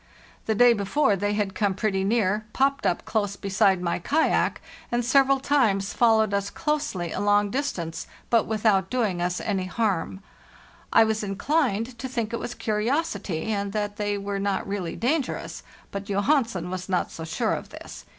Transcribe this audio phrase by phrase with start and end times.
[0.47, 4.59] The day before they had come pretty near, popped up close beside my kayak,
[4.91, 9.65] and several times fol lowed us closely a long distance, but without doing us any
[9.65, 10.23] harm.
[10.91, 15.61] I was inclined to think it was curiosity, and that they were not really dangerous;
[15.91, 18.05] but Johansen was not so sure of this.